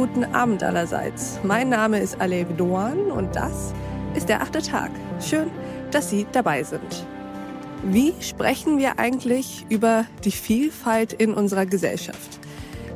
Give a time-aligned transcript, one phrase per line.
[0.00, 1.38] guten Abend allerseits.
[1.42, 3.74] Mein Name ist Alev Doan und das
[4.14, 4.90] ist der achte Tag.
[5.20, 5.50] Schön,
[5.90, 7.04] dass Sie dabei sind.
[7.82, 12.40] Wie sprechen wir eigentlich über die Vielfalt in unserer Gesellschaft?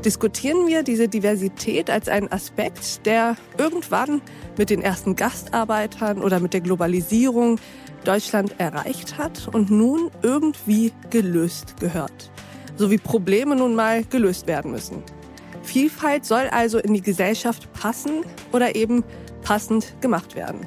[0.03, 4.23] Diskutieren wir diese Diversität als einen Aspekt, der irgendwann
[4.57, 7.61] mit den ersten Gastarbeitern oder mit der Globalisierung
[8.05, 12.31] Deutschland erreicht hat und nun irgendwie gelöst gehört?
[12.77, 15.03] So wie Probleme nun mal gelöst werden müssen.
[15.65, 19.03] Vielfalt soll also in die Gesellschaft passen oder eben
[19.43, 20.67] passend gemacht werden.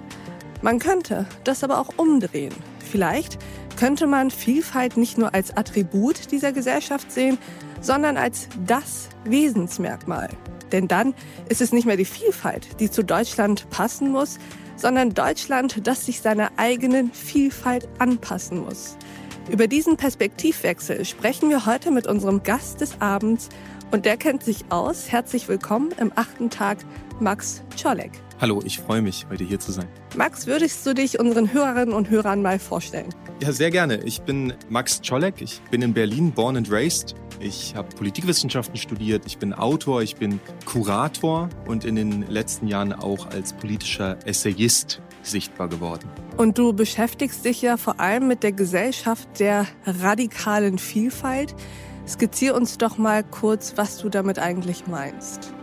[0.62, 2.54] Man könnte das aber auch umdrehen.
[2.80, 3.38] Vielleicht
[3.78, 7.38] könnte man Vielfalt nicht nur als Attribut dieser Gesellschaft sehen,
[7.80, 10.30] sondern als das Wesensmerkmal.
[10.72, 11.14] Denn dann
[11.48, 14.40] ist es nicht mehr die Vielfalt, die zu Deutschland passen muss,
[14.76, 18.98] sondern Deutschland, das sich seiner eigenen Vielfalt anpassen muss.
[19.50, 23.48] Über diesen Perspektivwechsel sprechen wir heute mit unserem Gast des Abends,
[23.92, 25.12] und der kennt sich aus.
[25.12, 26.80] Herzlich willkommen im achten Tag,
[27.20, 28.12] Max Czolek.
[28.40, 29.88] Hallo, ich freue mich, heute hier zu sein.
[30.16, 33.10] Max, würdest du dich unseren Hörerinnen und Hörern mal vorstellen?
[33.42, 33.98] Ja, sehr gerne.
[34.04, 35.42] Ich bin Max Czolek.
[35.42, 37.16] Ich bin in Berlin born and raised.
[37.40, 39.24] Ich habe Politikwissenschaften studiert.
[39.26, 45.02] Ich bin Autor, ich bin Kurator und in den letzten Jahren auch als politischer Essayist
[45.24, 46.10] sichtbar geworden.
[46.38, 51.56] Und du beschäftigst dich ja vor allem mit der Gesellschaft der radikalen Vielfalt.
[52.08, 55.54] Skizzier uns doch mal kurz, was du damit eigentlich meinst.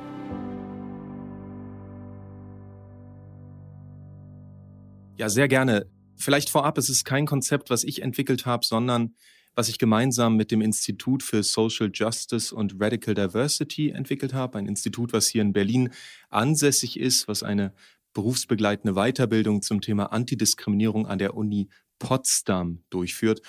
[5.16, 5.86] Ja, sehr gerne.
[6.16, 9.14] Vielleicht vorab, es ist kein Konzept, was ich entwickelt habe, sondern
[9.54, 14.58] was ich gemeinsam mit dem Institut für Social Justice und Radical Diversity entwickelt habe.
[14.58, 15.90] Ein Institut, was hier in Berlin
[16.28, 17.72] ansässig ist, was eine
[18.12, 23.40] berufsbegleitende Weiterbildung zum Thema Antidiskriminierung an der Uni Potsdam durchführt.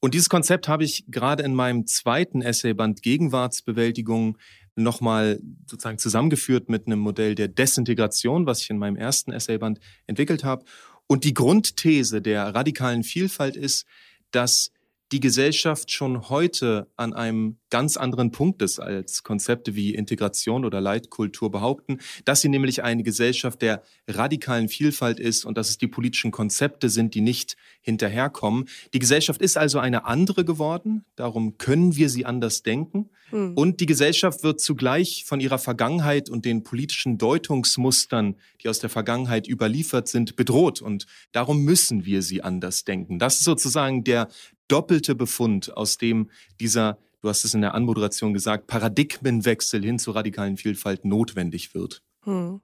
[0.00, 4.38] Und dieses Konzept habe ich gerade in meinem zweiten Essayband Gegenwartsbewältigung
[4.76, 10.44] nochmal sozusagen zusammengeführt mit einem Modell der Desintegration, was ich in meinem ersten Essayband entwickelt
[10.44, 10.64] habe.
[11.08, 13.86] Und die Grundthese der radikalen Vielfalt ist,
[14.30, 14.70] dass
[15.12, 20.80] die Gesellschaft schon heute an einem ganz anderen Punkt ist, als Konzepte wie Integration oder
[20.80, 25.88] Leitkultur behaupten, dass sie nämlich eine Gesellschaft der radikalen Vielfalt ist und dass es die
[25.88, 28.68] politischen Konzepte sind, die nicht hinterherkommen.
[28.92, 33.10] Die Gesellschaft ist also eine andere geworden, darum können wir sie anders denken.
[33.30, 33.54] Hm.
[33.54, 38.90] Und die Gesellschaft wird zugleich von ihrer Vergangenheit und den politischen Deutungsmustern, die aus der
[38.90, 40.80] Vergangenheit überliefert sind, bedroht.
[40.80, 43.18] Und darum müssen wir sie anders denken.
[43.18, 44.28] Das ist sozusagen der
[44.68, 46.30] doppelte Befund, aus dem
[46.60, 52.02] dieser, du hast es in der Anmoderation gesagt, Paradigmenwechsel hin zur radikalen Vielfalt notwendig wird.
[52.24, 52.60] Hm.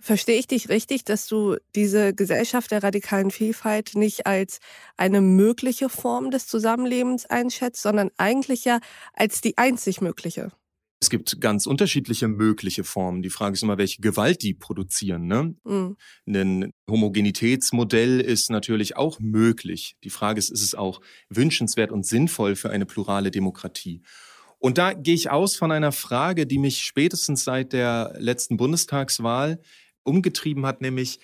[0.00, 4.60] Verstehe ich dich richtig, dass du diese Gesellschaft der radikalen Vielfalt nicht als
[4.96, 8.78] eine mögliche Form des Zusammenlebens einschätzt, sondern eigentlich ja
[9.12, 10.52] als die einzig mögliche?
[11.00, 13.22] Es gibt ganz unterschiedliche mögliche Formen.
[13.22, 15.26] Die Frage ist immer, welche Gewalt die produzieren.
[15.26, 15.54] Ne?
[15.64, 15.96] Mhm.
[16.26, 19.96] Ein Homogenitätsmodell ist natürlich auch möglich.
[20.02, 24.02] Die Frage ist, ist es auch wünschenswert und sinnvoll für eine plurale Demokratie?
[24.58, 29.60] Und da gehe ich aus von einer Frage, die mich spätestens seit der letzten Bundestagswahl
[30.02, 31.20] umgetrieben hat, nämlich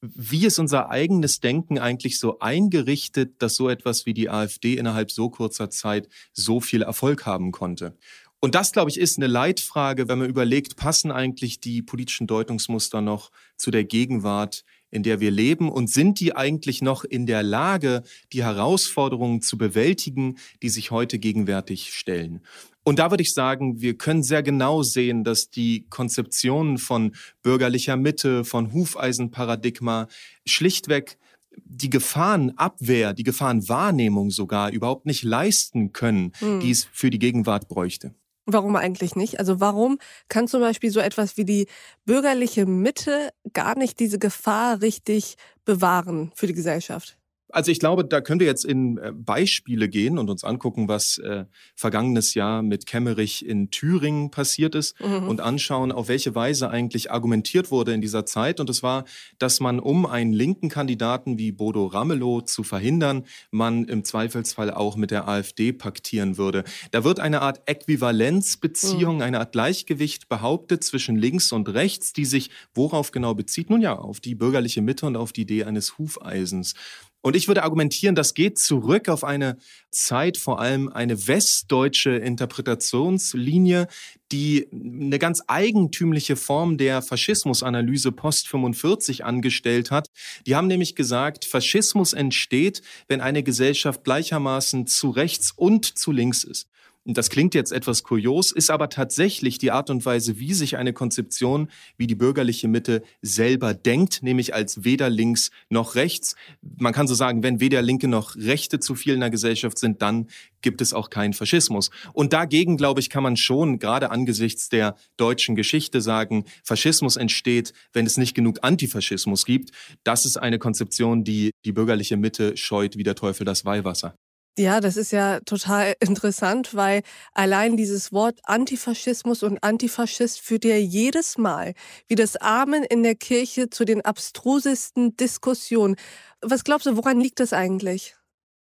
[0.00, 5.10] wie ist unser eigenes Denken eigentlich so eingerichtet, dass so etwas wie die AfD innerhalb
[5.10, 7.98] so kurzer Zeit so viel Erfolg haben konnte?
[8.40, 13.00] Und das, glaube ich, ist eine Leitfrage, wenn man überlegt, passen eigentlich die politischen Deutungsmuster
[13.00, 15.70] noch zu der Gegenwart, in der wir leben?
[15.70, 21.18] Und sind die eigentlich noch in der Lage, die Herausforderungen zu bewältigen, die sich heute
[21.18, 22.40] gegenwärtig stellen?
[22.84, 27.96] Und da würde ich sagen, wir können sehr genau sehen, dass die Konzeptionen von bürgerlicher
[27.96, 30.08] Mitte, von Hufeisenparadigma
[30.46, 31.18] schlichtweg
[31.64, 36.60] die Gefahrenabwehr, die Gefahrenwahrnehmung sogar überhaupt nicht leisten können, hm.
[36.60, 38.14] die es für die Gegenwart bräuchte.
[38.50, 39.38] Warum eigentlich nicht?
[39.40, 39.98] Also warum
[40.28, 41.66] kann zum Beispiel so etwas wie die
[42.06, 45.36] bürgerliche Mitte gar nicht diese Gefahr richtig
[45.66, 47.18] bewahren für die Gesellschaft?
[47.50, 51.18] Also ich glaube, da können wir jetzt in äh, Beispiele gehen und uns angucken, was
[51.18, 55.28] äh, vergangenes Jahr mit Kemmerich in Thüringen passiert ist mhm.
[55.28, 58.60] und anschauen, auf welche Weise eigentlich argumentiert wurde in dieser Zeit.
[58.60, 59.04] Und es war,
[59.38, 64.96] dass man, um einen linken Kandidaten wie Bodo Ramelow zu verhindern, man im Zweifelsfall auch
[64.96, 66.64] mit der AfD paktieren würde.
[66.90, 69.22] Da wird eine Art Äquivalenzbeziehung, mhm.
[69.22, 73.70] eine Art Gleichgewicht behauptet zwischen links und rechts, die sich worauf genau bezieht?
[73.70, 76.74] Nun ja, auf die bürgerliche Mitte und auf die Idee eines Hufeisens.
[77.20, 79.58] Und ich würde argumentieren, das geht zurück auf eine
[79.90, 83.88] Zeit, vor allem eine westdeutsche Interpretationslinie,
[84.30, 90.08] die eine ganz eigentümliche Form der Faschismusanalyse post 45 angestellt hat.
[90.46, 96.44] Die haben nämlich gesagt, Faschismus entsteht, wenn eine Gesellschaft gleichermaßen zu rechts und zu links
[96.44, 96.68] ist.
[97.10, 100.92] Das klingt jetzt etwas kurios, ist aber tatsächlich die Art und Weise, wie sich eine
[100.92, 106.36] Konzeption wie die bürgerliche Mitte selber denkt, nämlich als weder links noch rechts.
[106.60, 110.02] Man kann so sagen, wenn weder Linke noch Rechte zu viel in der Gesellschaft sind,
[110.02, 110.28] dann
[110.60, 111.88] gibt es auch keinen Faschismus.
[112.12, 117.72] Und dagegen, glaube ich, kann man schon gerade angesichts der deutschen Geschichte sagen, Faschismus entsteht,
[117.94, 119.70] wenn es nicht genug Antifaschismus gibt.
[120.04, 124.14] Das ist eine Konzeption, die die bürgerliche Mitte scheut wie der Teufel das Weihwasser.
[124.58, 127.02] Ja, das ist ja total interessant, weil
[127.32, 131.74] allein dieses Wort Antifaschismus und Antifaschist führt ja jedes Mal
[132.08, 135.94] wie das Amen in der Kirche zu den abstrusesten Diskussionen.
[136.42, 138.16] Was glaubst du, woran liegt das eigentlich?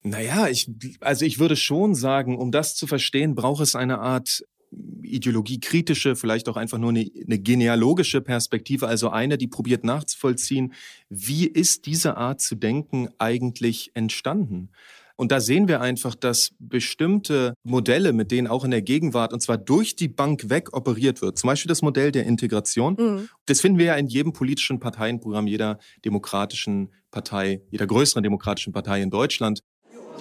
[0.02, 0.68] Naja, ich,
[1.00, 4.44] also ich würde schon sagen, um das zu verstehen, braucht es eine Art
[5.02, 10.72] ideologiekritische, vielleicht auch einfach nur eine, eine, genealogische Perspektive, also eine, die probiert nachzuvollziehen,
[11.08, 14.70] wie ist diese Art zu denken eigentlich entstanden?
[15.16, 19.40] Und da sehen wir einfach, dass bestimmte Modelle, mit denen auch in der Gegenwart, und
[19.40, 23.28] zwar durch die Bank weg operiert wird, zum Beispiel das Modell der Integration, mhm.
[23.46, 29.02] das finden wir ja in jedem politischen Parteienprogramm jeder demokratischen Partei, jeder größeren demokratischen Partei
[29.02, 29.60] in Deutschland.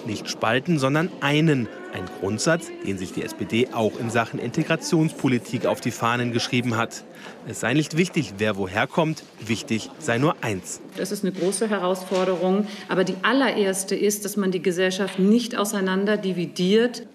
[0.06, 1.68] Nicht spalten, sondern einen.
[1.92, 7.04] Ein Grundsatz, den sich die SPD auch in Sachen Integrationspolitik auf die Fahnen geschrieben hat.
[7.46, 10.80] Es sei nicht wichtig, wer woher kommt, wichtig sei nur eins.
[10.96, 16.16] Das ist eine große Herausforderung, aber die allererste ist, dass man die Gesellschaft nicht auseinander
[16.16, 17.06] dividiert,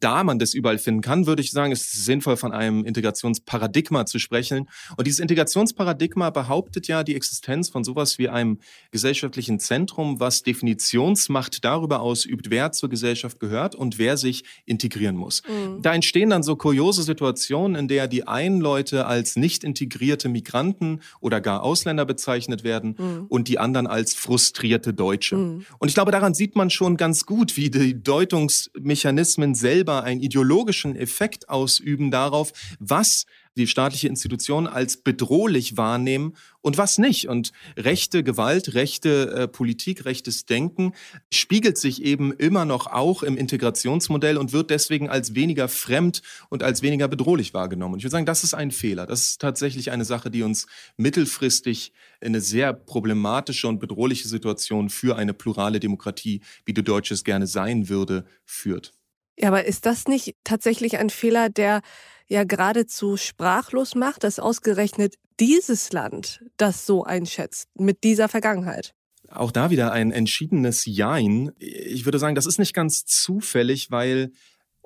[0.00, 4.06] da man das überall finden kann, würde ich sagen, ist es sinnvoll, von einem Integrationsparadigma
[4.06, 4.68] zu sprechen.
[4.96, 8.58] Und dieses Integrationsparadigma behauptet ja die Existenz von sowas wie einem
[8.90, 15.42] gesellschaftlichen Zentrum, was Definitionsmacht darüber ausübt, wer zur Gesellschaft gehört und wer sich integrieren muss.
[15.48, 15.82] Mhm.
[15.82, 21.00] Da entstehen dann so kuriose Situationen, in der die einen Leute als nicht integrierte Migranten
[21.20, 23.26] oder gar Ausländer bezeichnet werden mhm.
[23.28, 25.36] und die anderen als frustrierte Deutsche.
[25.36, 25.66] Mhm.
[25.78, 30.20] Und ich glaube, daran sieht man schon ganz gut, wie die Deutungsmechanismen selber selber einen
[30.20, 33.24] ideologischen Effekt ausüben darauf, was
[33.56, 37.26] die staatliche Institution als bedrohlich wahrnehmen und was nicht.
[37.28, 40.92] Und rechte Gewalt, rechte äh, Politik, rechtes Denken
[41.32, 46.62] spiegelt sich eben immer noch auch im Integrationsmodell und wird deswegen als weniger fremd und
[46.62, 47.94] als weniger bedrohlich wahrgenommen.
[47.94, 49.06] Und ich würde sagen, das ist ein Fehler.
[49.06, 50.66] Das ist tatsächlich eine Sache, die uns
[50.98, 57.24] mittelfristig in eine sehr problematische und bedrohliche Situation für eine plurale Demokratie, wie du Deutsches
[57.24, 58.92] gerne sein würde, führt.
[59.38, 61.82] Ja, aber ist das nicht tatsächlich ein Fehler, der
[62.26, 68.94] ja geradezu sprachlos macht, dass ausgerechnet dieses Land das so einschätzt mit dieser Vergangenheit?
[69.30, 71.52] Auch da wieder ein entschiedenes Jein.
[71.58, 74.32] Ich würde sagen, das ist nicht ganz zufällig, weil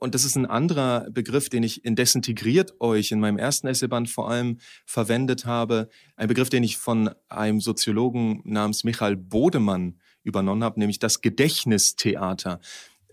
[0.03, 4.11] und das ist ein anderer Begriff, den ich in Desintegriert euch in meinem ersten Essayband
[4.11, 5.89] vor allem verwendet habe.
[6.17, 12.59] Ein Begriff, den ich von einem Soziologen namens Michael Bodemann übernommen habe, nämlich das Gedächtnistheater.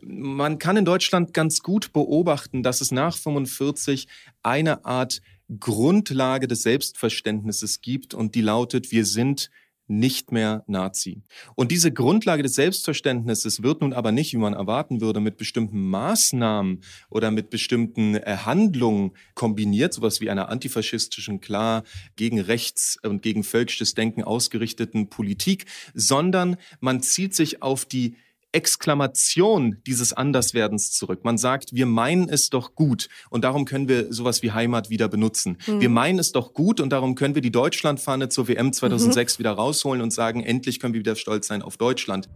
[0.02, 4.08] Man kann in Deutschland ganz gut beobachten, dass es nach 45
[4.44, 5.22] eine Art
[5.60, 9.50] Grundlage des Selbstverständnisses gibt und die lautet, wir sind
[9.90, 11.24] nicht mehr Nazi.
[11.56, 15.82] Und diese Grundlage des Selbstverständnisses wird nun aber nicht, wie man erwarten würde, mit bestimmten
[15.90, 21.84] Maßnahmen oder mit bestimmten äh, Handlungen kombiniert, sowas wie einer antifaschistischen, klar
[22.16, 25.66] gegen rechts und gegen völkisches Denken ausgerichteten Politik,
[25.96, 28.16] sondern man zieht sich auf die
[28.52, 31.24] Exklamation dieses Anderswerdens zurück.
[31.24, 35.08] Man sagt, wir meinen es doch gut und darum können wir sowas wie Heimat wieder
[35.08, 35.58] benutzen.
[35.68, 35.82] Mhm.
[35.82, 39.40] Wir meinen es doch gut und darum können wir die Deutschlandfahne zur WM 2006 mhm.
[39.40, 42.28] wieder rausholen und sagen, endlich können wir wieder stolz sein auf Deutschland.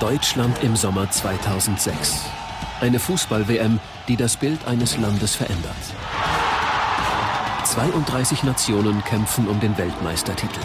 [0.00, 2.22] Deutschland im Sommer 2006.
[2.80, 5.74] Eine Fußball-WM, die das Bild eines Landes verändert.
[7.64, 10.60] 32 Nationen kämpfen um den Weltmeistertitel.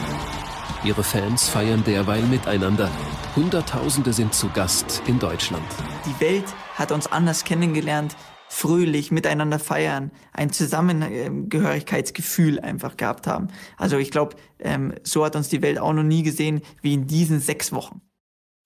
[0.86, 2.92] Ihre Fans feiern derweil miteinander.
[3.38, 5.64] Hunderttausende sind zu Gast in Deutschland.
[6.06, 6.44] Die Welt
[6.76, 8.18] hat uns anders kennengelernt,
[8.50, 13.48] fröhlich miteinander feiern, ein Zusammengehörigkeitsgefühl einfach gehabt haben.
[13.78, 17.08] Also ich glaube, ähm, so hat uns die Welt auch noch nie gesehen wie in
[17.08, 18.02] diesen sechs Wochen.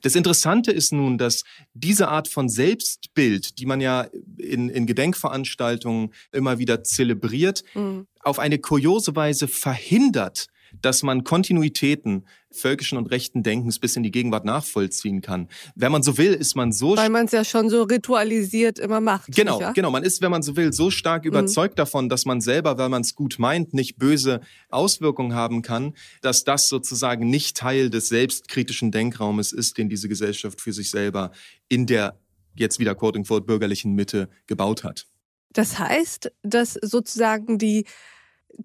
[0.01, 1.43] Das Interessante ist nun, dass
[1.75, 4.07] diese Art von Selbstbild, die man ja
[4.37, 8.07] in, in Gedenkveranstaltungen immer wieder zelebriert, mhm.
[8.21, 10.47] auf eine kuriose Weise verhindert,
[10.81, 15.47] dass man Kontinuitäten völkischen und rechten Denkens bis in die Gegenwart nachvollziehen kann.
[15.75, 16.95] Wenn man so will, ist man so...
[16.97, 19.35] Weil man es ja schon so ritualisiert immer macht.
[19.35, 19.73] Genau, sicher?
[19.73, 19.91] genau.
[19.91, 21.29] Man ist, wenn man so will, so stark mhm.
[21.29, 25.93] überzeugt davon, dass man selber, weil man es gut meint, nicht böse Auswirkungen haben kann,
[26.21, 31.31] dass das sozusagen nicht Teil des selbstkritischen Denkraumes ist, den diese Gesellschaft für sich selber
[31.69, 32.19] in der
[32.55, 35.05] jetzt wieder quote-unquote bürgerlichen Mitte gebaut hat.
[35.53, 37.85] Das heißt, dass sozusagen die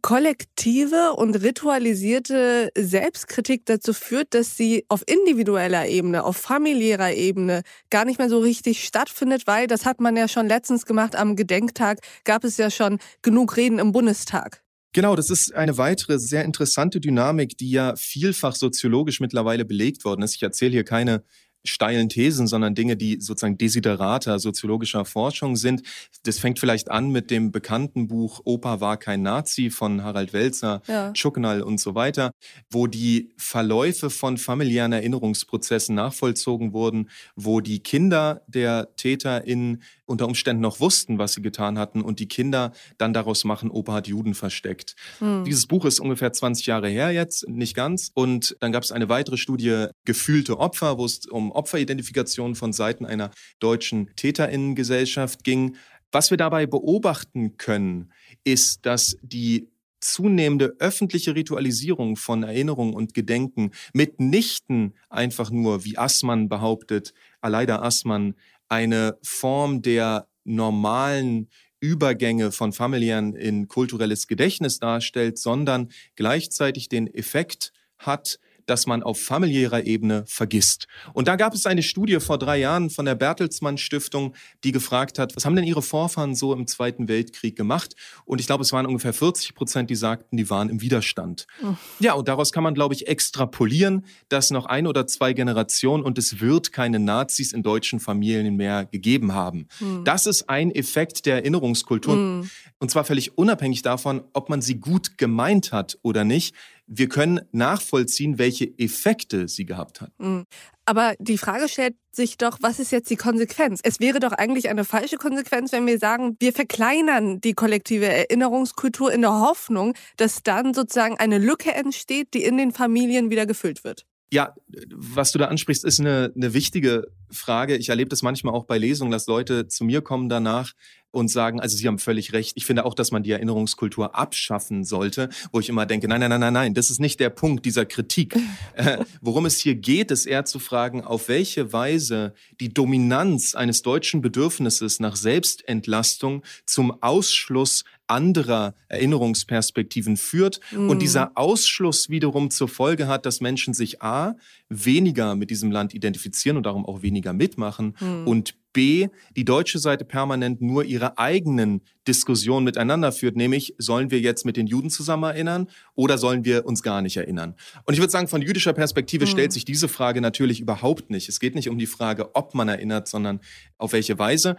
[0.00, 8.04] kollektive und ritualisierte Selbstkritik dazu führt, dass sie auf individueller Ebene, auf familiärer Ebene gar
[8.04, 11.98] nicht mehr so richtig stattfindet, weil das hat man ja schon letztens gemacht am Gedenktag,
[12.24, 14.62] gab es ja schon genug Reden im Bundestag.
[14.94, 20.22] Genau, das ist eine weitere sehr interessante Dynamik, die ja vielfach soziologisch mittlerweile belegt worden
[20.22, 20.34] ist.
[20.34, 21.24] Ich erzähle hier keine
[21.64, 25.82] steilen Thesen, sondern Dinge, die sozusagen Desiderata soziologischer Forschung sind.
[26.24, 30.82] Das fängt vielleicht an mit dem bekannten Buch Opa war kein Nazi von Harald Welzer,
[30.86, 31.12] ja.
[31.14, 32.32] Schucknall und so weiter,
[32.70, 40.60] wo die Verläufe von familiären Erinnerungsprozessen nachvollzogen wurden, wo die Kinder der TäterInnen unter Umständen
[40.60, 44.34] noch wussten, was sie getan hatten und die Kinder dann daraus machen, Opa hat Juden
[44.34, 44.94] versteckt.
[45.20, 45.44] Mhm.
[45.44, 48.10] Dieses Buch ist ungefähr 20 Jahre her jetzt, nicht ganz.
[48.14, 53.06] Und dann gab es eine weitere Studie, Gefühlte Opfer, wo es um Opferidentifikation von Seiten
[53.06, 55.76] einer deutschen Täterinnengesellschaft ging.
[56.12, 58.12] Was wir dabei beobachten können,
[58.44, 66.48] ist, dass die zunehmende öffentliche Ritualisierung von Erinnerung und Gedenken mitnichten einfach nur, wie Assmann
[66.48, 68.34] behauptet, Aleida Assmann,
[68.72, 77.74] eine Form der normalen Übergänge von familiären in kulturelles Gedächtnis darstellt, sondern gleichzeitig den Effekt
[77.98, 80.86] hat, dass man auf familiärer Ebene vergisst.
[81.12, 85.18] Und da gab es eine Studie vor drei Jahren von der Bertelsmann Stiftung, die gefragt
[85.18, 87.94] hat, was haben denn ihre Vorfahren so im Zweiten Weltkrieg gemacht?
[88.24, 91.46] Und ich glaube, es waren ungefähr 40 Prozent, die sagten, die waren im Widerstand.
[91.62, 91.74] Oh.
[91.98, 96.18] Ja, und daraus kann man, glaube ich, extrapolieren, dass noch ein oder zwei Generationen und
[96.18, 99.68] es wird keine Nazis in deutschen Familien mehr gegeben haben.
[99.78, 100.04] Hm.
[100.04, 102.14] Das ist ein Effekt der Erinnerungskultur.
[102.14, 102.50] Hm.
[102.78, 106.54] Und zwar völlig unabhängig davon, ob man sie gut gemeint hat oder nicht
[106.86, 110.12] wir können nachvollziehen, welche Effekte sie gehabt hat.
[110.18, 110.44] Mhm.
[110.84, 113.80] Aber die Frage stellt sich doch, was ist jetzt die Konsequenz?
[113.84, 119.12] Es wäre doch eigentlich eine falsche Konsequenz, wenn wir sagen, wir verkleinern die kollektive Erinnerungskultur
[119.12, 123.84] in der Hoffnung, dass dann sozusagen eine Lücke entsteht, die in den Familien wieder gefüllt
[123.84, 124.06] wird.
[124.32, 124.54] Ja,
[124.88, 127.76] was du da ansprichst, ist eine, eine wichtige Frage.
[127.76, 130.72] Ich erlebe das manchmal auch bei Lesungen, dass Leute zu mir kommen danach
[131.10, 132.52] und sagen, also Sie haben völlig recht.
[132.54, 136.30] Ich finde auch, dass man die Erinnerungskultur abschaffen sollte, wo ich immer denke, nein, nein,
[136.30, 138.34] nein, nein, nein, das ist nicht der Punkt dieser Kritik.
[138.74, 143.82] Äh, worum es hier geht, ist eher zu fragen, auf welche Weise die Dominanz eines
[143.82, 150.90] deutschen Bedürfnisses nach Selbstentlastung zum Ausschluss anderer Erinnerungsperspektiven führt mhm.
[150.90, 154.36] und dieser Ausschluss wiederum zur Folge hat, dass Menschen sich a
[154.68, 158.26] weniger mit diesem Land identifizieren und darum auch weniger mitmachen mhm.
[158.26, 164.20] und B, die deutsche Seite permanent nur ihre eigenen Diskussionen miteinander führt, nämlich sollen wir
[164.20, 167.54] jetzt mit den Juden zusammen erinnern oder sollen wir uns gar nicht erinnern?
[167.84, 169.30] Und ich würde sagen, von jüdischer Perspektive mhm.
[169.30, 171.28] stellt sich diese Frage natürlich überhaupt nicht.
[171.28, 173.40] Es geht nicht um die Frage, ob man erinnert, sondern
[173.78, 174.56] auf welche Weise.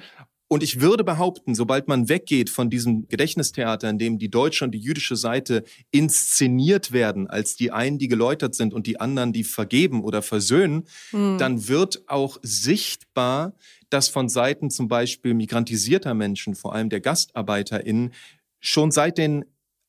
[0.53, 4.69] Und ich würde behaupten, sobald man weggeht von diesem Gedächtnistheater, in dem die deutsche und
[4.69, 9.45] die jüdische Seite inszeniert werden, als die einen, die geläutert sind und die anderen, die
[9.45, 11.39] vergeben oder versöhnen, mhm.
[11.39, 13.55] dann wird auch sichtbar,
[13.89, 18.13] dass von Seiten zum Beispiel migrantisierter Menschen, vor allem der GastarbeiterInnen,
[18.59, 19.45] schon seit den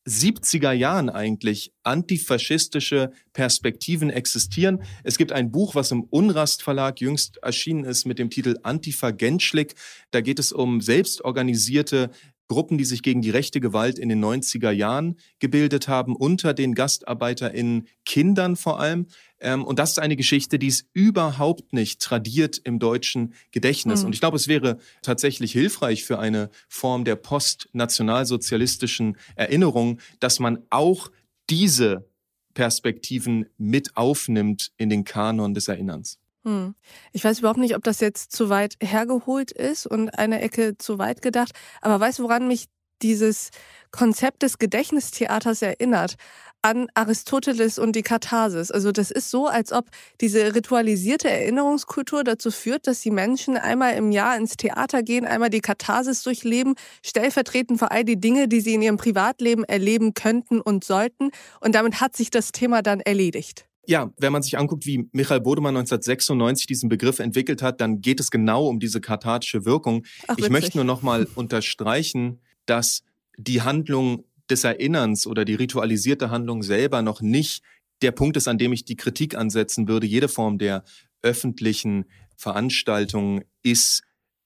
[0.06, 4.82] 70er Jahren eigentlich antifaschistische Perspektiven existieren.
[5.02, 9.12] Es gibt ein Buch, was im Unrast Verlag jüngst erschienen ist mit dem Titel Antifa
[9.12, 9.74] Genschlik.
[10.10, 12.10] Da geht es um selbstorganisierte
[12.48, 16.74] Gruppen, die sich gegen die rechte Gewalt in den 90er Jahren gebildet haben, unter den
[16.74, 19.06] GastarbeiterInnen Kindern vor allem.
[19.40, 24.00] Ähm, und das ist eine Geschichte, die ist überhaupt nicht tradiert im deutschen Gedächtnis.
[24.00, 24.06] Mhm.
[24.06, 30.58] Und ich glaube, es wäre tatsächlich hilfreich für eine Form der postnationalsozialistischen Erinnerung, dass man
[30.70, 31.10] auch
[31.50, 32.08] diese
[32.54, 36.18] Perspektiven mit aufnimmt in den Kanon des Erinnerns.
[36.44, 36.74] Hm.
[37.12, 40.98] Ich weiß überhaupt nicht, ob das jetzt zu weit hergeholt ist und eine Ecke zu
[40.98, 41.52] weit gedacht.
[41.80, 42.66] Aber weißt du, woran mich
[43.02, 43.50] dieses
[43.90, 46.14] Konzept des Gedächtnistheaters erinnert?
[46.60, 48.70] An Aristoteles und die Katharsis.
[48.70, 49.86] Also das ist so, als ob
[50.22, 55.50] diese ritualisierte Erinnerungskultur dazu führt, dass die Menschen einmal im Jahr ins Theater gehen, einmal
[55.50, 60.60] die Katharsis durchleben, stellvertretend für all die Dinge, die sie in ihrem Privatleben erleben könnten
[60.60, 61.30] und sollten.
[61.60, 63.66] Und damit hat sich das Thema dann erledigt.
[63.86, 68.20] Ja, wenn man sich anguckt, wie Michael Bodemann 1996 diesen Begriff entwickelt hat, dann geht
[68.20, 70.04] es genau um diese kathartische Wirkung.
[70.26, 73.02] Ach, ich möchte nur noch mal unterstreichen, dass
[73.36, 77.62] die Handlung des Erinnerns oder die ritualisierte Handlung selber noch nicht
[78.02, 80.06] der Punkt ist, an dem ich die Kritik ansetzen würde.
[80.06, 80.84] Jede Form der
[81.22, 82.04] öffentlichen
[82.36, 84.02] Veranstaltung ist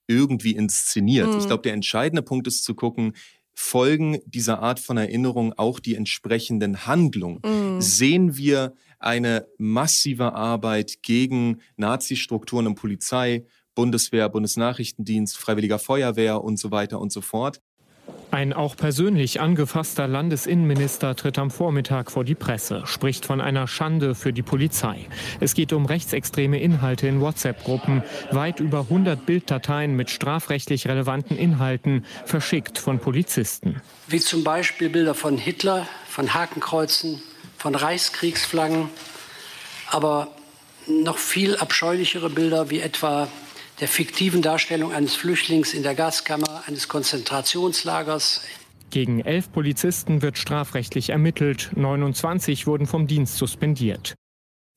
[0.07, 1.28] irgendwie inszeniert.
[1.28, 1.38] Mhm.
[1.38, 3.14] Ich glaube, der entscheidende Punkt ist zu gucken,
[3.54, 7.40] folgen dieser Art von Erinnerung auch die entsprechenden Handlungen?
[7.45, 7.80] Mhm.
[7.80, 16.71] Sehen wir eine massive Arbeit gegen Nazi-Strukturen und Polizei, Bundeswehr, Bundesnachrichtendienst, Freiwilliger Feuerwehr und so
[16.71, 17.61] weiter und so fort?
[18.31, 24.14] Ein auch persönlich angefasster Landesinnenminister tritt am Vormittag vor die Presse, spricht von einer Schande
[24.14, 25.07] für die Polizei.
[25.40, 32.05] Es geht um rechtsextreme Inhalte in WhatsApp-Gruppen, weit über 100 Bilddateien mit strafrechtlich relevanten Inhalten,
[32.26, 33.81] verschickt von Polizisten.
[34.09, 37.23] Wie zum Beispiel Bilder von Hitler, von Hakenkreuzen,
[37.59, 38.88] von Reichskriegsflaggen,
[39.91, 40.29] aber
[40.87, 43.29] noch viel abscheulichere Bilder wie etwa
[43.81, 48.43] der fiktiven Darstellung eines Flüchtlings in der Gaskammer eines Konzentrationslagers.
[48.91, 54.15] Gegen elf Polizisten wird strafrechtlich ermittelt, 29 wurden vom Dienst suspendiert.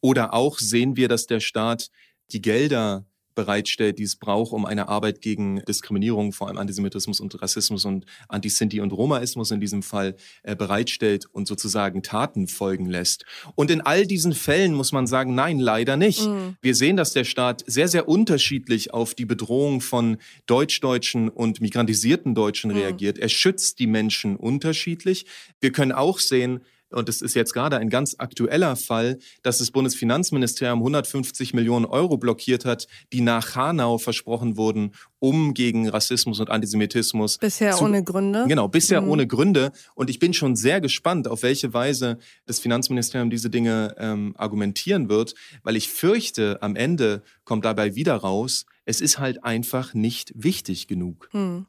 [0.02, 1.88] Oder auch sehen wir, dass der Staat
[2.32, 7.42] die Gelder bereitstellt, die es braucht, um eine Arbeit gegen Diskriminierung, vor allem Antisemitismus und
[7.42, 13.26] Rassismus und Antisinti und Romaismus in diesem Fall äh, bereitstellt und sozusagen Taten folgen lässt.
[13.56, 16.26] Und in all diesen Fällen muss man sagen, nein, leider nicht.
[16.26, 16.58] Mhm.
[16.62, 22.36] Wir sehen, dass der Staat sehr, sehr unterschiedlich auf die Bedrohung von Deutschdeutschen und migrantisierten
[22.36, 22.78] Deutschen mhm.
[22.78, 23.18] reagiert.
[23.18, 25.26] Er schützt die Menschen unterschiedlich.
[25.60, 26.62] Wir können auch sehen,
[26.92, 32.18] und es ist jetzt gerade ein ganz aktueller Fall, dass das Bundesfinanzministerium 150 Millionen Euro
[32.18, 37.38] blockiert hat, die nach Hanau versprochen wurden, um gegen Rassismus und Antisemitismus.
[37.38, 38.46] Bisher zu, ohne Gründe.
[38.48, 39.10] Genau, bisher mhm.
[39.10, 39.72] ohne Gründe.
[39.96, 45.10] Und ich bin schon sehr gespannt, auf welche Weise das Finanzministerium diese Dinge ähm, argumentieren
[45.10, 50.34] wird, weil ich fürchte, am Ende kommt dabei wieder raus, es ist halt einfach nicht
[50.36, 51.30] wichtig genug.
[51.34, 51.68] Mhm.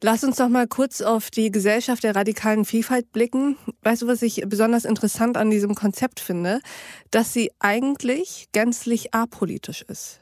[0.00, 3.56] Lass uns noch mal kurz auf die Gesellschaft der radikalen Vielfalt blicken.
[3.82, 6.60] Weißt du, was ich besonders interessant an diesem Konzept finde?
[7.10, 10.20] Dass sie eigentlich gänzlich apolitisch ist.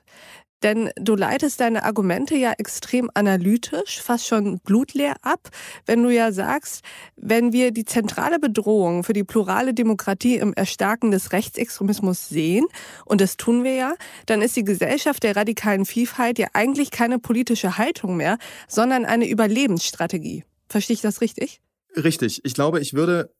[0.66, 5.50] Denn du leitest deine Argumente ja extrem analytisch, fast schon blutleer ab,
[5.86, 6.82] wenn du ja sagst,
[7.14, 12.66] wenn wir die zentrale Bedrohung für die plurale Demokratie im Erstarken des Rechtsextremismus sehen,
[13.04, 13.94] und das tun wir ja,
[14.26, 19.28] dann ist die Gesellschaft der radikalen Vielfalt ja eigentlich keine politische Haltung mehr, sondern eine
[19.28, 20.42] Überlebensstrategie.
[20.68, 21.60] Verstehe ich das richtig?
[21.94, 22.40] Richtig.
[22.44, 23.35] Ich glaube, ich würde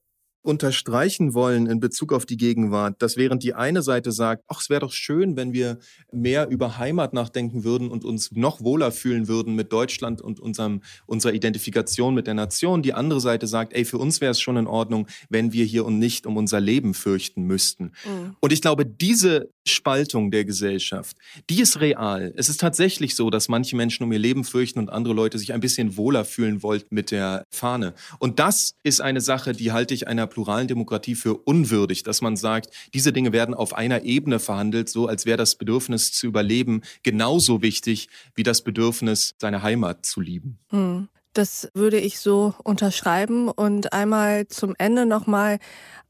[0.47, 4.71] unterstreichen wollen in Bezug auf die Gegenwart, dass während die eine Seite sagt, ach, es
[4.71, 5.79] wäre doch schön, wenn wir
[6.13, 10.83] mehr über Heimat nachdenken würden und uns noch wohler fühlen würden mit Deutschland und unserem,
[11.07, 14.57] unserer Identifikation mit der Nation, die andere Seite sagt, ey, für uns wäre es schon
[14.57, 17.93] in Ordnung, wenn wir hier und nicht um unser Leben fürchten müssten.
[18.05, 18.37] Mhm.
[18.41, 21.17] Und ich glaube, diese Spaltung der Gesellschaft,
[21.51, 22.33] die ist real.
[22.37, 25.53] Es ist tatsächlich so, dass manche Menschen um ihr Leben fürchten und andere Leute sich
[25.53, 27.95] ein bisschen wohler fühlen wollten mit der Fahne.
[28.19, 32.37] Und das ist eine Sache, die halte ich einer pluralen Demokratie für unwürdig, dass man
[32.37, 36.83] sagt, diese Dinge werden auf einer Ebene verhandelt, so als wäre das Bedürfnis zu überleben
[37.03, 40.59] genauso wichtig wie das Bedürfnis, seine Heimat zu lieben.
[40.71, 41.09] Hm.
[41.37, 45.59] Das würde ich so unterschreiben und einmal zum Ende nochmal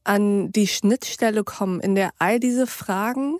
[0.05, 3.39] an die Schnittstelle kommen, in der all diese Fragen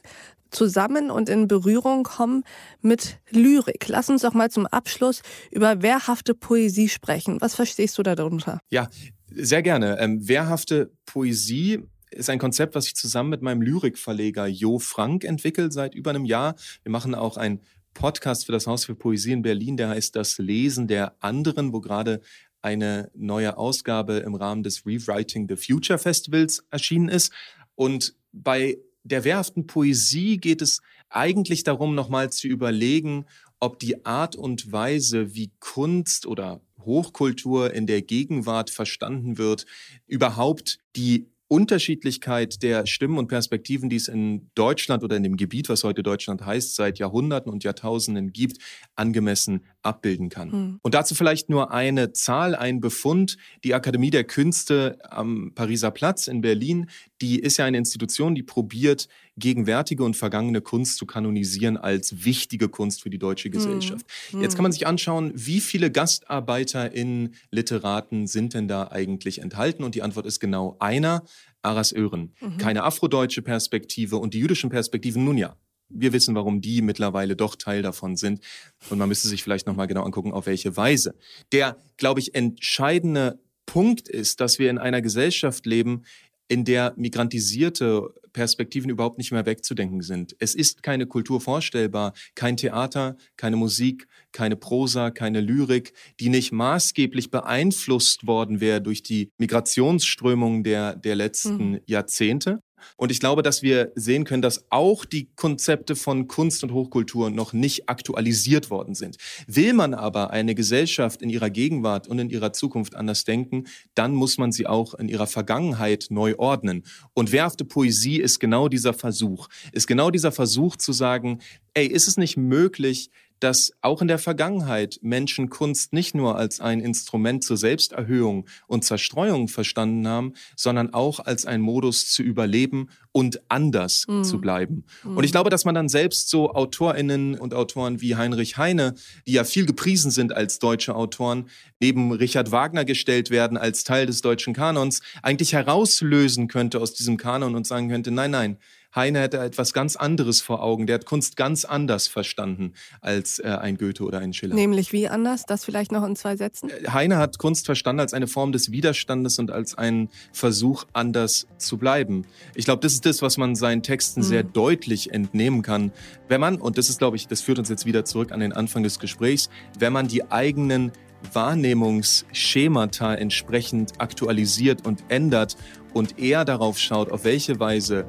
[0.51, 2.43] zusammen und in Berührung kommen
[2.81, 3.87] mit Lyrik.
[3.87, 7.39] Lass uns doch mal zum Abschluss über wehrhafte Poesie sprechen.
[7.39, 8.59] Was verstehst du darunter?
[8.69, 8.89] Ja,
[9.33, 9.97] sehr gerne.
[9.97, 15.71] Ähm, wehrhafte Poesie ist ein Konzept, was ich zusammen mit meinem Lyrikverleger Jo Frank entwickelt
[15.71, 16.55] seit über einem Jahr.
[16.83, 17.61] Wir machen auch ein
[17.97, 21.81] Podcast für das Haus für Poesie in Berlin, der heißt Das Lesen der anderen, wo
[21.81, 22.21] gerade
[22.61, 27.33] eine neue Ausgabe im Rahmen des Rewriting the Future Festivals erschienen ist.
[27.73, 33.25] Und bei der wehrhaften Poesie geht es eigentlich darum, nochmal zu überlegen,
[33.59, 39.65] ob die Art und Weise, wie Kunst oder Hochkultur in der Gegenwart verstanden wird,
[40.05, 45.69] überhaupt die Unterschiedlichkeit der Stimmen und Perspektiven, die es in Deutschland oder in dem Gebiet,
[45.69, 48.57] was heute Deutschland heißt, seit Jahrhunderten und Jahrtausenden gibt,
[48.95, 50.49] angemessen abbilden kann.
[50.49, 50.79] Mhm.
[50.81, 53.37] Und dazu vielleicht nur eine Zahl, ein Befund.
[53.63, 56.89] Die Akademie der Künste am Pariser Platz in Berlin,
[57.21, 62.69] die ist ja eine Institution, die probiert, gegenwärtige und vergangene Kunst zu kanonisieren als wichtige
[62.69, 63.51] Kunst für die deutsche hm.
[63.51, 64.05] Gesellschaft.
[64.31, 64.41] Mhm.
[64.41, 69.83] Jetzt kann man sich anschauen, wie viele Gastarbeiter in Literaten sind denn da eigentlich enthalten?
[69.83, 71.23] Und die Antwort ist genau einer,
[71.61, 72.33] Aras Ören.
[72.39, 72.57] Mhm.
[72.57, 75.55] Keine afrodeutsche Perspektive und die jüdischen Perspektiven, nun ja,
[75.89, 78.41] wir wissen, warum die mittlerweile doch Teil davon sind.
[78.89, 81.15] Und man müsste sich vielleicht nochmal genau angucken, auf welche Weise.
[81.51, 86.03] Der, glaube ich, entscheidende Punkt ist, dass wir in einer Gesellschaft leben,
[86.47, 90.35] in der migrantisierte Perspektiven überhaupt nicht mehr wegzudenken sind.
[90.39, 96.51] Es ist keine Kultur vorstellbar, kein Theater, keine Musik, keine Prosa, keine Lyrik, die nicht
[96.51, 101.79] maßgeblich beeinflusst worden wäre durch die Migrationsströmungen der, der letzten mhm.
[101.85, 102.61] Jahrzehnte.
[102.95, 107.29] Und ich glaube, dass wir sehen können, dass auch die Konzepte von Kunst und Hochkultur
[107.29, 109.17] noch nicht aktualisiert worden sind.
[109.47, 114.13] Will man aber eine Gesellschaft in ihrer Gegenwart und in ihrer Zukunft anders denken, dann
[114.13, 116.83] muss man sie auch in ihrer Vergangenheit neu ordnen.
[117.13, 121.39] Und wehrhafte Poesie ist genau dieser Versuch, ist genau dieser Versuch zu sagen,
[121.73, 126.59] ey, ist es nicht möglich, dass auch in der Vergangenheit Menschen Kunst nicht nur als
[126.59, 132.89] ein Instrument zur Selbsterhöhung und Zerstreuung verstanden haben, sondern auch als ein Modus zu überleben
[133.11, 134.23] und anders mhm.
[134.23, 134.85] zu bleiben.
[135.03, 135.17] Mhm.
[135.17, 138.95] Und ich glaube, dass man dann selbst so AutorInnen und Autoren wie Heinrich Heine,
[139.25, 144.05] die ja viel gepriesen sind als deutsche Autoren, neben Richard Wagner gestellt werden als Teil
[144.05, 148.57] des deutschen Kanons, eigentlich herauslösen könnte aus diesem Kanon und sagen könnte, nein, nein,
[148.95, 150.87] Heine hätte etwas ganz anderes vor Augen.
[150.87, 154.55] Der hat Kunst ganz anders verstanden als äh, ein Goethe oder ein Schiller.
[154.55, 155.45] Nämlich wie anders?
[155.45, 156.69] Das vielleicht noch in zwei Sätzen?
[156.69, 161.47] Äh, Heine hat Kunst verstanden als eine Form des Widerstandes und als einen Versuch, anders
[161.57, 162.25] zu bleiben.
[162.55, 164.25] Ich glaube, das ist das, was man seinen Texten mhm.
[164.25, 165.91] sehr deutlich entnehmen kann.
[166.27, 168.53] Wenn man, und das ist, glaube ich, das führt uns jetzt wieder zurück an den
[168.53, 170.91] Anfang des Gesprächs, wenn man die eigenen
[171.33, 175.57] Wahrnehmungsschemata entsprechend aktualisiert und ändert
[175.93, 178.05] und eher darauf schaut, auf welche Weise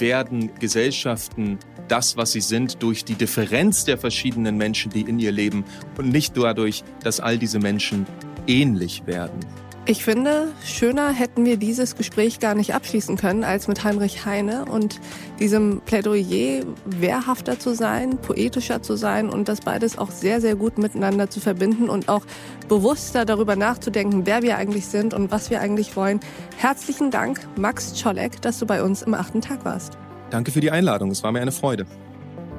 [0.00, 5.32] werden Gesellschaften das, was sie sind, durch die Differenz der verschiedenen Menschen, die in ihr
[5.32, 5.64] leben
[5.98, 8.06] und nicht dadurch, dass all diese Menschen
[8.46, 9.40] ähnlich werden.
[9.86, 14.64] Ich finde, schöner hätten wir dieses Gespräch gar nicht abschließen können als mit Heinrich Heine
[14.64, 14.98] und
[15.38, 20.78] diesem Plädoyer wehrhafter zu sein, poetischer zu sein und das beides auch sehr, sehr gut
[20.78, 22.24] miteinander zu verbinden und auch
[22.66, 26.20] bewusster darüber nachzudenken, wer wir eigentlich sind und was wir eigentlich wollen.
[26.56, 29.98] Herzlichen Dank, Max Czolek, dass du bei uns im achten Tag warst.
[30.30, 31.10] Danke für die Einladung.
[31.10, 31.84] Es war mir eine Freude.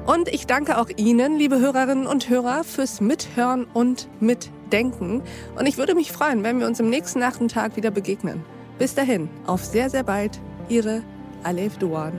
[0.06, 4.55] Und ich danke auch Ihnen, liebe Hörerinnen und Hörer, fürs Mithören und Mitdenken.
[5.56, 8.44] Und ich würde mich freuen, wenn wir uns im nächsten Nachtentag wieder begegnen.
[8.78, 11.02] Bis dahin, auf sehr, sehr bald, Ihre
[11.42, 12.12] Alef Duan.